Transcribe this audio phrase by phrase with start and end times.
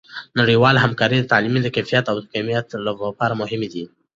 [0.39, 3.83] نړیوالې همکارۍ د تعلیم د کیفیت او کمیت لپاره مهمې دي.